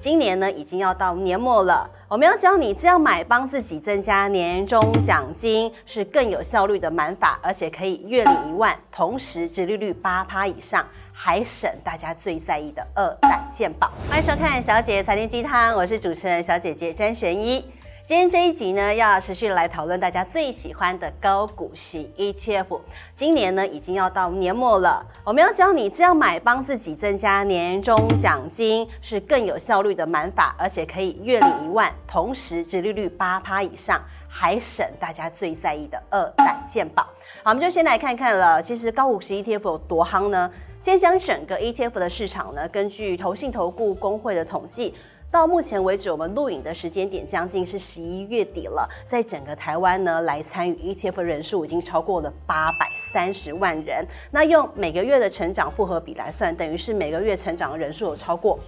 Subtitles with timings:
[0.00, 13.92] 今年呢，已经要到年末了，我们要教你这样买，帮自己增加年终奖金，是更有效率的买法，而且可以月领一万，同时殖利率八趴以上，还省大家最在意的二代健保。
[14.08, 17.62] 欢迎收看小姐财经鸡汤，我是主持人小姐姐詹璇一。
[18.02, 22.80] 今天这一集呢，要持续来讨论大家最喜欢的高股息 ETF。
[23.14, 37.02] 今年呢，已经要到年末了，我们要教你这样买，帮自己增加年终奖金，是更有效率的买法，而且可以月领一万，同时殖利率八趴以上，还省大家最在意的二代健保。
[37.44, 40.50] 好，我们就先来看看了，其实高股息 ETF 有多夯呢？
[40.80, 44.94] 先将整个 ETF 的市场呢，根据投信投顾公会的统计。
[45.32, 48.88] 到目前为止，我们录影的时间点将近是十一月底了。
[49.08, 54.04] 在整个台湾呢，来参与 ETF 人数已经超过了八百三十万人。
[54.32, 58.58] 那用每个月的成长复合比来算，等于是每个月成长的人数有超过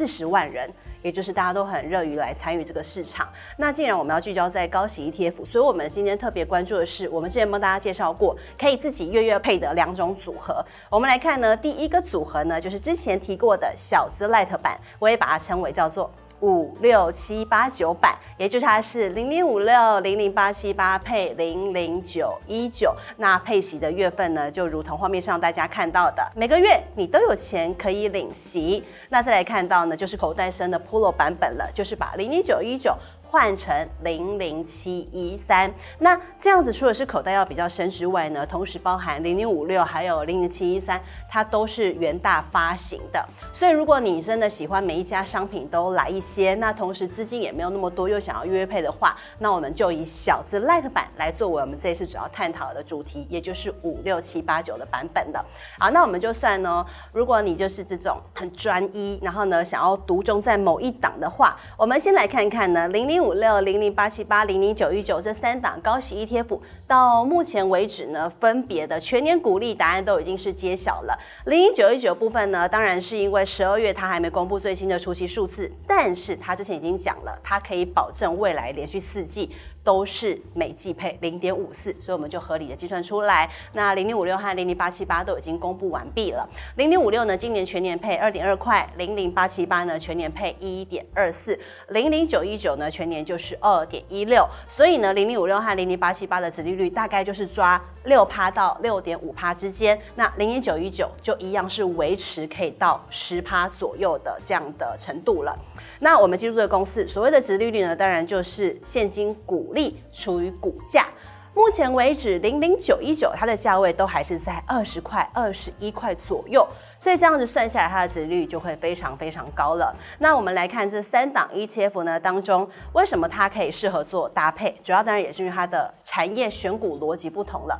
[0.00, 0.66] 四十万人，
[1.02, 3.28] 也就是大家都很热于来参与这个市场。
[3.58, 10.64] 那既然我们要聚焦在高息 ETF，所以我们今天特别关注的是，我们之前帮大家介绍过，可以自己月月配的两种组合。
[10.88, 16.10] 我们来看呢，第一个组合呢，就是之前提过的小资 Light 版，我也把它称为叫做。
[16.40, 28.82] 五六七八九版，也就是它是零零五六零零八七八配零零九一九，那配息的月份呢，就如同画面上大家看到的，每个月你都有钱可以领息。
[29.08, 32.96] 那再来看到呢，就是口袋生的 Polo 版本了，就是把零零九一九。
[33.30, 43.24] 换成零零七一三，那这样子除了是口袋要比较深之外呢，同时包含零零五六还有零零七一三，它都是元大发行的。
[43.54, 55.40] 所以如果你真的喜欢每一家商品都来一些，那同时资金也没有那么多，又想要约配的话，那我们就以小资 like 版来作为我们这一次主要探讨的主题，也就是五六七八九的版本的。
[55.78, 63.19] 好，那我们就算呢，如果你就是这种很专一，然后呢想要独钟在某一档的话，我们先来看看呢零零。
[63.20, 71.18] 五六零零八七八零零九一九这三档高息 ETF，到目前为止呢，分别的全年股利答案都已经是揭晓了。
[71.44, 79.50] 零零九一九部分呢，当然是因为十二月它还没公布最新的出息数字，但是它之前已经讲了，它可以保证未来连续四季。
[79.82, 83.50] 都是每季配零点五四，所以我们就合理的计算出来。
[83.72, 86.48] 那零零五六和零零八七八都已经公布完毕了。
[86.76, 91.54] 零零五六呢，今年全年配二点二块；零零八七八呢，全年配一点二四；
[91.88, 94.46] 零零九一九呢，全年就是二点一六。
[94.68, 99.98] 所以呢，零零五六和零零八七八的殖利率大概就是抓六趴到六点五趴之间。
[100.14, 105.58] 那零零九一九就一样是维持可以到十趴左右的这样的程度了。
[106.00, 111.06] 那我们记住这个公式，所谓的殖利率呢，当然就是现金股力除以股价。
[111.52, 116.66] 目前为止，零零九一九它的价位都还是在二十块、二十一块左右，
[117.00, 119.94] 所以这样子算下来，它的值率就会非常非常高了。
[120.20, 124.78] 那我们来看这三档 ETF 呢当中，为什么它可以适合做搭配？
[124.84, 127.78] 主要当然也是因为它的产业选股逻辑不同了。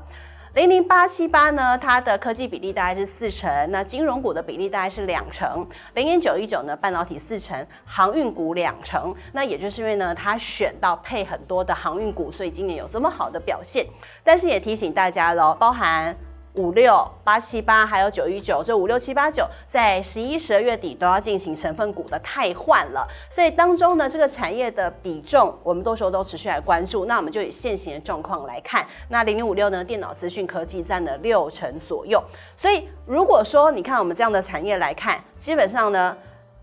[0.54, 5.64] 零零八七八呢，它的科技比例大概是四成，那金融股的比例大概是两成。
[5.94, 9.14] 零零九一九呢，半导体四成，航运股两成。
[9.32, 13.86] 那也就是因为呢，它选到配很多的航运股，所以今年有这么好的表现。
[14.24, 16.16] 但是也提醒大家喽，包含。
[16.54, 27.04] 五六八七八还有九一九，这五六七八九在十一、十二月底都要进行成分股的汰换了，所以当中呢，这个产业的比重，我们到时候都持续来关注。
[27.04, 32.20] 那我们就以现行的状况来看，那零零五六呢，电脑资讯科技占了六成左右。
[32.56, 36.16] 所以如果说你看我们这样的产业来看，基本上呢，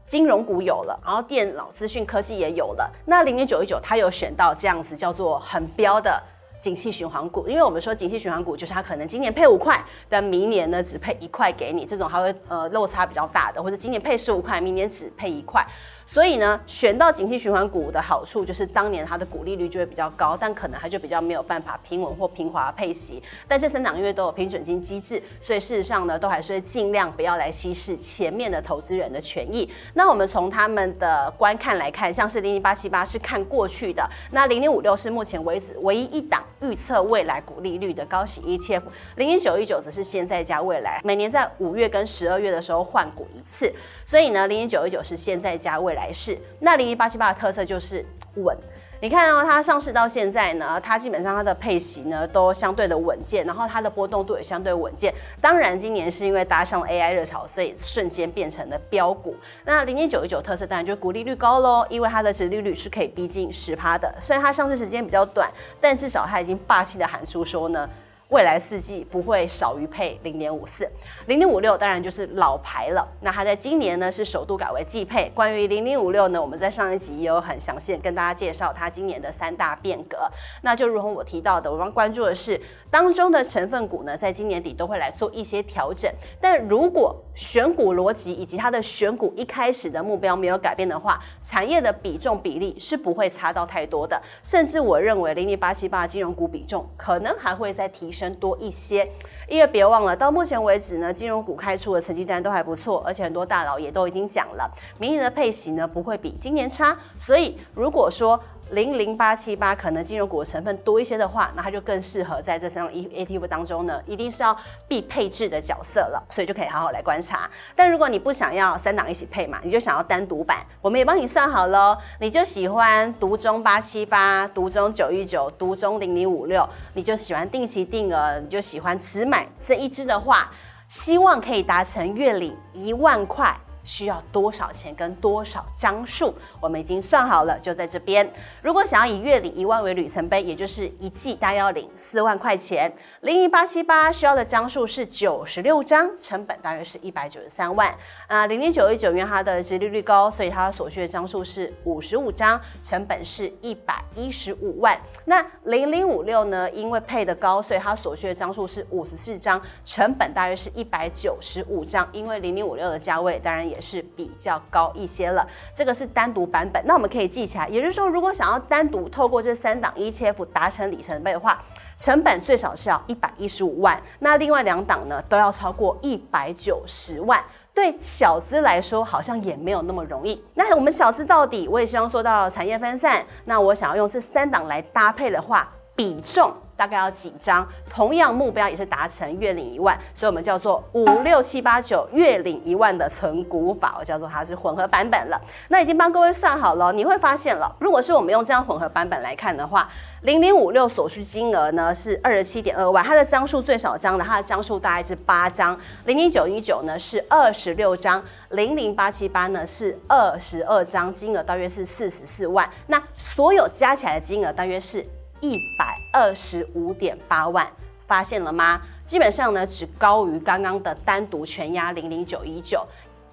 [0.04, 6.22] 金融股有了，然后电脑资讯科技也有了，那零零九一九它有选到这样子叫做很标的。
[6.59, 15.66] 景气循环股，因为我们说景气循环股就是它可能今年配五块，但明年呢只配一块给你，这种还会呃落差比较大的，或者今年配十五块，明年只配一块。
[16.07, 23.22] 所以呢，选到景气循环股的好处就是当年它的股利率就会比较高，但可能它就比较没有办法平稳或平滑配息。
[23.45, 29.69] 但这三档因为都有平准金机制，所以事实上呢，都还是会尽量不要来稀释前面的投资人的权益。
[29.95, 38.83] 那我们从他们的观看来看，像是零零八七八是看过去的，那零零五六是目前为止唯一一档预测未来股利率的高息 ETF，
[39.18, 43.74] 零零九一九则是现在加未来，每年在五月跟十二月的时候换股一次。
[44.06, 46.38] 所以呢，零零九一九是现在加未来式。
[46.60, 48.06] 那零一八七八的特色就是
[48.36, 48.58] 稳。
[49.00, 55.14] 你看哦，它上市到现在呢，它基本上它的配息呢都相对的稳健，然后它的波动度也相对稳健。
[55.40, 59.36] 当然，今年是因为搭上 AI 热潮，所以瞬间变成了标股。
[59.66, 64.12] 那零点九一九特色当然就是股利率高喽，因为它的殖利率是可以逼近十趴的。
[64.20, 65.48] 虽然它上市时间比较短，
[65.80, 67.88] 但至少它已经霸气的喊出说呢。
[68.29, 70.85] 未来四季不会少于配零点五四，
[71.27, 73.07] 零零五六当然就是老牌了。
[73.21, 75.31] 那它在今年呢是首度改为季配。
[75.33, 80.29] 关于零零五六呢，我们在上一集也有很详细跟大家介绍它今年的三大变革。
[80.62, 82.59] 那就如同我提到的，我们关注的是
[82.91, 86.12] 当中的成分股呢，在今年底都会来做一些调整。
[86.41, 94.21] 但如果选股逻辑以及它的选股一开始的目标没有改变的话，产业的比重比例是不会差到太多的。
[94.44, 98.36] 甚至我认为零零八七八金融股比重可能还会再提升。
[98.36, 99.10] 多一些，
[99.48, 104.69] 因为别忘了，到目前为止呢，金融股开出的成绩单都还不错，而且很多大佬也都已经讲了，
[105.00, 108.40] 明年的配息呢不会比今年差，所以如果说。
[108.72, 114.56] 零零八七八可能金融股成分多一些的话，那它就更适合在这三种 E A T F 当中呢，一定是要
[114.88, 117.50] 必配置的角色了，所以就可以好好来观察。
[117.75, 121.98] 但如果你不想要三档一起配嘛，你就想要单独版，我们也帮你算好喽。
[122.19, 130.52] 你就喜欢独中八七八、独中九一九、独中零零五六，你就喜欢定期定额，你就喜欢只买这一支的话，
[130.90, 133.58] 希望可以达成月领一万块。
[133.88, 138.30] 需要多少钱跟多少张数，我们已经算好了，就在这边。
[138.62, 147.95] 如果想要以月领一万为里程碑，也就是一季大约要领四万块钱，零一八七八需要的张数是九十六张，成本大约是一百九十三万。
[148.27, 155.00] 啊，零零九一九因为它的殖利率高，所以它所需的张数是五十五张，成本是一百一十五万。
[155.25, 162.07] 那零零五六呢，因为配的高，所以它所需的张数是五十四张，成本大约是一百九十五张。
[162.12, 163.68] 因为零零五六的价位当然。
[163.68, 165.45] 也是比较高一些了，
[165.75, 171.62] 这个是单独版本，那我们可以记起来，也就是说，如果想要单独透过这三档 ETF 达成里程碑的话，
[171.97, 177.44] 成本最少是要一百一十五万，那另外两档呢都要超过一百九十万，
[177.77, 180.44] 对小资来说好像也没有那么容易。
[180.56, 186.51] 那我们小资到底，我也希望做到产业分散，那我想要用这三档来搭配的话，比重。
[186.77, 187.68] 大概要几张？
[187.89, 195.41] 同样目标也是达成月领一万，所以我们叫做五六七八九月领一万的存股法，我叫做它是混合版本了。
[195.69, 199.89] 那已经帮各位算好了，你会发现了，如果是我们用这样混合版本来看的话，
[200.21, 205.77] 零零五六所需金额呢是二十七点二万，它的张数最少张的，它的张数大概是八张。
[206.06, 212.69] 零零九一九呢是二十六张，零零八七八呢是二十二张，金额大约是四十四万。
[212.85, 215.03] 那所有加起来的金额大约是。
[215.42, 217.68] 一百二十五点八万，
[218.07, 218.81] 发现了吗？
[219.06, 222.86] 基本上呢，只高于刚刚的单独全压零零九一九，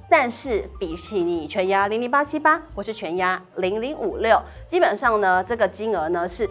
[0.08, 6.48] 但是比起你全压零零八七八或是全压零零五六，基本上呢，这个金额呢是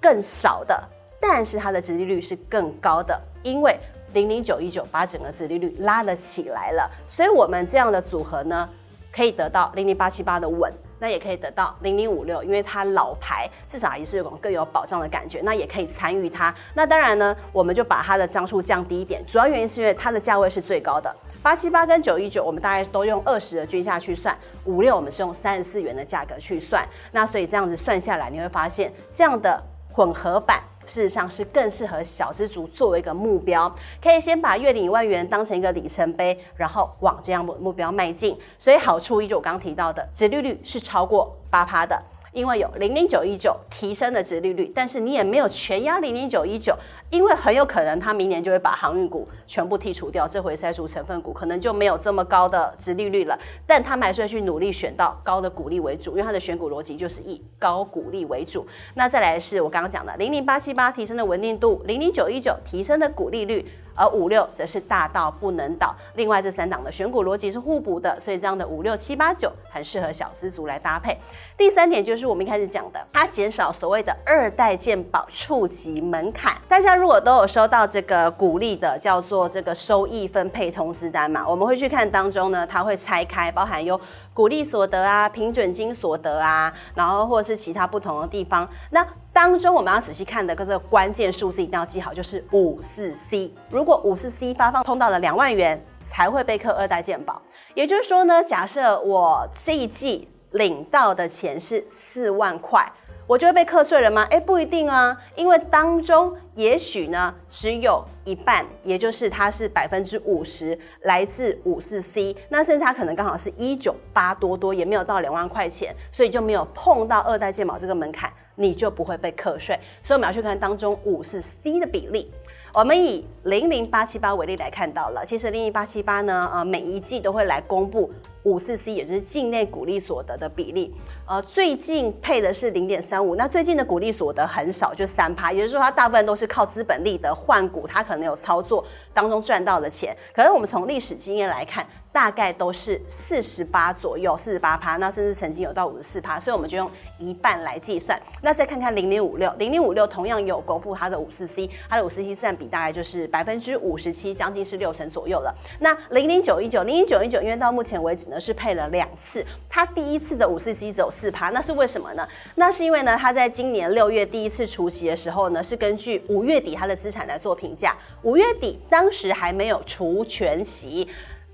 [0.00, 0.82] 更少的，
[1.20, 3.78] 但是它的殖利率是更高的，因为
[4.12, 8.68] 零零九一九把整个殖利率拉了起来了，所以我们这样的组合呢，
[9.12, 10.72] 可以得到零零八七八的稳。
[11.04, 15.42] 那也可以得到零零五六，因为它老牌，至少也是有种更有保障的感觉。
[15.42, 16.54] 那也可以参与它。
[16.72, 21.14] 那当然呢，我们就把它的张数降低一点，主要原因是因为它的价位是最高的。
[21.42, 24.34] 八七八跟九一九，我们大概都用二十的均价去算，
[24.64, 26.82] 五六我们是用三十四元的价格去算。
[27.12, 29.62] 那所以这样子算下来，你会发现这样的
[29.92, 30.62] 混合版。
[30.86, 38.38] 事实上是更适合小资族作为一个目标，可以先把月领一万元当成一个里程碑，然后往这样的目标迈进。
[38.58, 42.00] 所以好处依旧我刚提到的，直利率是超过八趴的。
[42.34, 46.76] 因为有零零九一九提升的殖利率，但是你也没有全压零零九一九，
[47.10, 53.38] 因为很有可能他明年就会把航运股全部剔除掉，这回筛出成分股可能就没有这么高的殖利率了。
[53.66, 58.66] 但他们还是会去努力选到高的股利为主，因为他的选股逻辑就是以高股利为主。
[58.94, 63.64] 那再来是我刚刚讲的零零八七八提升的稳定度，零零九一九提升的股利率。
[63.94, 71.16] 而五六则是大到不能倒，另外这三档的选股逻辑是互补的，所以这样的五六七八九很适合小资族来搭配。
[71.56, 76.56] 第三点就是我们一开始讲的，它减少所谓的二代健保触及门槛。
[76.68, 84.00] 大家如果都有收到这个股利的叫做这个收益分配通知单嘛，我们会去看当中呢，它会拆开，包含有
[84.32, 88.68] 股利所得啊、平准金所得啊，然后或者是其他不同的地方。
[88.90, 93.52] 那当中我们要仔细看的这个关键数字一定要记好，就是五四 C。
[93.68, 97.42] 如果五四 C 发放通道了两万元，才会被扣二代健保。
[97.74, 102.88] 也就是说呢，假设我这一季领到的钱是四万块，
[103.26, 104.24] 我就会被课税了吗？
[104.30, 118.32] 哎，不一定啊，因为当中也许呢只有一半，也就是它是百分之五十来自五四 C，那剩下可能刚好是一九八多多，也没有到两万块钱，所以就没有碰到二代健保这个门槛。
[118.56, 122.30] 你就不会被课税，所以我们要去看当中五是 C 的比例。
[122.72, 128.12] 我们以零零八七八为例来看到了，其实零零八七八呢，呃，每一季都会来公布
[128.44, 130.94] 五四 C，也就是境内股利所得的比例。
[131.26, 140.16] 呃，最近配的是零点三五，那最近的股利所得很少，就三趴，也就是说它大部分都是靠资本利得换股，它可能有操作当中赚到的钱。
[140.34, 148.20] 可是我们从历史经验来看，大概都是四十八左右，四十八趴，那甚至曾经有到五十四趴，所以我们就用一半来计算。
[148.42, 155.54] 那再看看零零五六，零零五六同样有公布它的五四 C，它的五四 C 占比大概就是百分之五十七，将近是六成左右了。
[155.80, 162.26] 那零零九一九，零零九一九，因为到目前为止是配了两次，他第一次的五四 C 只有四趴，那是为什么呢？
[162.54, 167.96] 那是因为呢，他在今年六月第一次除息的时候呢，是根据五月底他的资产来做评价。
[168.22, 171.08] 五月底当时还没有除全息，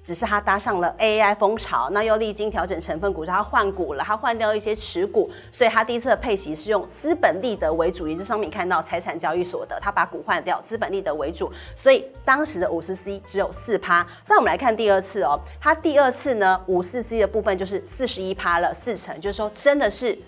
[0.04, 14.07] 只是他搭上了 AI 风潮，那又历经调整成分股，他换股了，他换掉一些持股，所以他第一次的配息是用资本利得为主，也就上面看到财产交易所得，他把股换掉，资本利得为主，所以当时的五十 C 只有四趴。
[14.26, 20.19] 那我们来看第二次哦，他第二次呢，五四 C 的部分就是四十一趴了，四成，就是说真的是。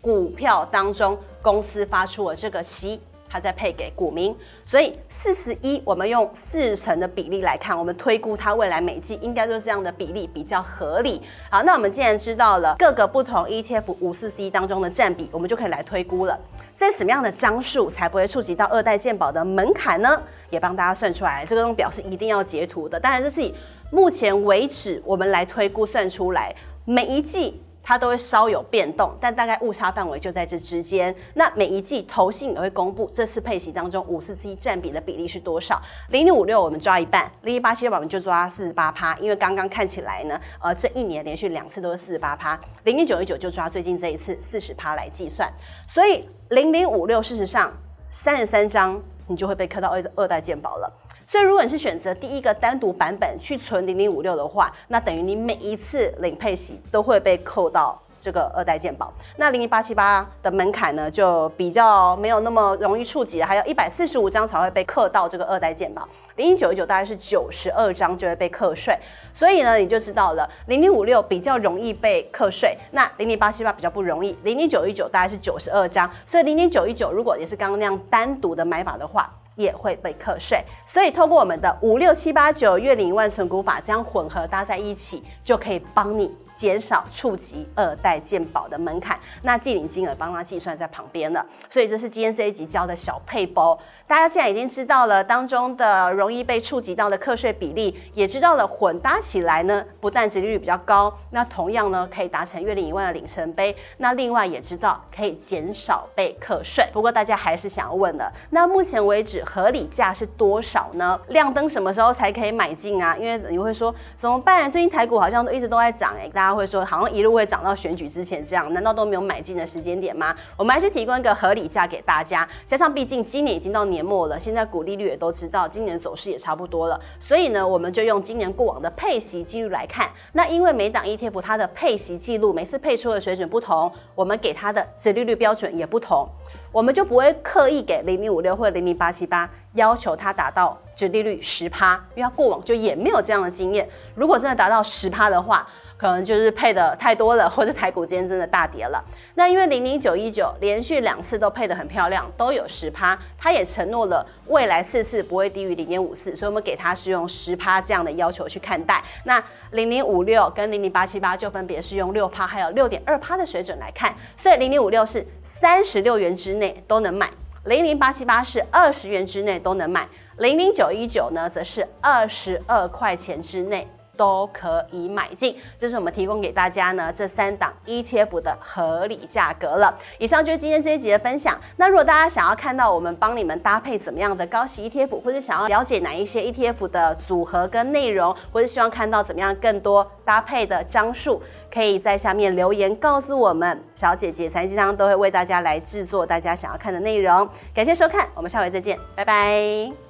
[0.00, 3.00] 股票当中，公司发出了这个息，
[3.34, 4.32] 它再配给股民，
[4.64, 11.20] 所以四十一，我们用四成的比例来看，我们推估它未来每季应该就是这样的比例比较合理。
[11.50, 16.38] 好，那我们既然知道了各个不同 ETF 五四 C 当中的占比，我们就可以来推估了，
[16.76, 20.22] 在什么样的张数才不会触及到二代健保的门槛呢？
[20.50, 23.00] 也帮大家算出来，这个表是一定要截图的。
[23.00, 23.52] 当然，这是以
[23.90, 27.60] 目前为止我们来推估算出来每一季。
[27.84, 31.14] 它都会稍有变动，但大概误差范围就在这之间。
[31.34, 35.80] 那每一季投信也会公布这次配息当中五四七占比的比例是多少？
[36.08, 42.58] 零零五六我们抓一半，零零八七我们就抓四十八趴，因为刚刚看起来呢，呃，这一年连续两次都是四十八趴。
[42.84, 45.52] 零零九一九就抓最近这一次四十趴来计算，
[45.86, 47.70] 所以零零五六事实上
[48.10, 50.90] 三十三张你就会被刻到二二代鉴宝了。
[51.26, 59.12] 所以，如果你是选择第一个单独版本去存零零五六的话，那等于你每一次领配息都会被扣到这个二代健保。
[59.36, 66.06] 那零零八七八的门槛呢，就比较没有那么容易触及了，还有一百四十五张才会被刻到这个二代健保。
[66.36, 68.96] 零零九一九大概是九十二张就会被课税，
[69.32, 74.36] 所以呢，你就知道了零零五六比较容易被课税，那零零八七八比较不容易。
[74.42, 79.30] 零零九一九大概是九十二张，所以零零九一九如果也是刚刚那样单独的买法的话。
[79.56, 89.20] 也会被课税，所以通过我们的五六七八九月领一万存股法，将混合搭在一起，就可以帮你减少触及二代健保的门槛。
[89.42, 93.78] 那计领金额帮他计算在旁边了，所以这是今天这一集教的小配包。
[94.06, 103.76] 大家既然已经知道了当中的容易被触及到的课税比例，也知道了混搭起来呢，不但殖利率比较高，那同样呢可以达成月领一万的里程碑。
[103.98, 106.88] 那另外也知道可以减少被课税。
[106.92, 109.42] 不过大家还是想要问的，那目前为止。
[109.44, 111.20] 合理价是多少呢？
[111.28, 113.16] 亮灯什么时候才可以买进啊？
[113.16, 114.70] 因为你会说怎么办？
[114.70, 120.34] 最近台股好像都一直都在涨哎，大家会说好像一路会涨到选举之前这样，难道都没有买进的时间点吗？
[120.56, 122.48] 我们还是提供一个合理价给大家。
[122.66, 130.10] 加上毕竟今年已经到年末了，现在股利率也都知道，今年走势也差不多了，所以呢，我们就用今年过往的配息记录来看。
[130.32, 136.28] 那因为每档 ETF 它的配息记录每次配出的水准不同，我们给它的殖利率标准也不同。
[136.72, 143.88] 我们就不会刻意给零零五六或零零八七八要求它达到殖利率十趴，因为他过往就也没有这样的经验。
[144.14, 149.02] 如果真的达到十趴的话，可能就是配的太多了，或者台股今天真的大跌了。
[149.36, 159.02] 那因为零零九一九连续两次都配得很漂亮，都有十趴，他也承诺了未来四次不会低于零点五四，所以我们给它是用十趴这样的要求去看待。
[159.24, 167.30] 那零零五六跟零零八七八就分别是用六趴还有六点二趴的水准来看，所以零零五六是三十六元之内都能买，
[167.64, 170.06] 零零八七八是二十元之内都能买，
[170.36, 173.88] 零零九一九呢则是二十二块钱之内。
[174.16, 179.94] 都可以买进，这是我们提供给大家呢这三档 ETF 的合理价格了。
[180.18, 181.58] 以上就是今天这一集的分享。
[181.76, 191.42] 那如果大家想要看到我们帮你们搭配怎么样的高息 ETF，或者想要了解哪一些 ETF 的组合跟内容，或者希望看到怎么样更多搭配的张数，
[191.72, 197.48] 可以在下面留言告诉我们，小姐姐财经基汤都会为大家来制作大家想要看的内容。
[197.74, 200.03] 感谢收看，我们下回再见，拜拜。